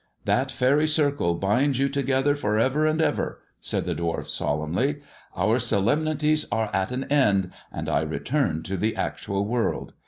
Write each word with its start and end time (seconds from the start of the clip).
"That 0.25 0.49
faery 0.51 0.87
circle 0.87 1.35
binds 1.35 1.77
you 1.77 1.87
together 1.87 2.35
for 2.35 2.57
ever 2.57 2.87
and 2.87 2.99
ever," 2.99 3.39
said 3.59 3.85
the 3.85 3.93
dwarf 3.93 4.25
solemnly." 4.25 4.99
Our 5.37 5.59
solemnities 5.59 6.47
are 6.51 6.71
at 6.73 6.91
an 6.91 7.03
end, 7.03 7.51
and 7.71 7.87
I 7.87 8.01
return 8.01 8.63
to 8.63 8.77
the 8.77 8.95
actual 8.95 9.45
world. 9.45 9.93